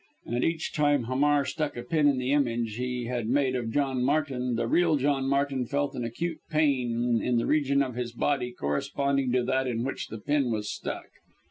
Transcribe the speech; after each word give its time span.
And 0.25 0.43
each 0.43 0.73
time 0.73 1.03
Hamar 1.03 1.45
stuck 1.45 1.77
a 1.77 1.83
pin 1.83 2.07
in 2.07 2.17
the 2.17 2.31
image 2.31 2.77
he 2.77 3.05
had 3.05 3.29
made 3.29 3.55
of 3.55 3.69
John 3.69 4.01
Martin, 4.03 4.55
the 4.55 4.65
real 4.67 4.95
John 4.97 5.27
Martin 5.29 5.67
felt 5.67 5.93
an 5.93 6.03
acute 6.03 6.39
pain 6.49 7.21
in 7.21 7.37
the 7.37 7.45
region 7.45 7.83
of 7.83 7.93
his 7.93 8.11
body 8.11 8.51
corresponding 8.51 9.31
to 9.33 9.43
that 9.43 9.67
in 9.67 9.83
which 9.83 10.07
the 10.07 10.17
pin 10.17 10.49
was 10.49 10.71
stuck. 10.71 11.05